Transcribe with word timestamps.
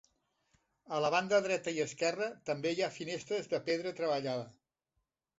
A 0.95 0.99
la 1.03 1.09
banda 1.15 1.41
dreta 1.47 1.73
i 1.75 1.83
esquerra 1.83 2.29
també 2.51 2.71
hi 2.77 2.81
ha 2.85 2.89
finestres 2.95 3.51
de 3.53 3.59
pedra 3.69 3.93
treballada. 4.01 4.49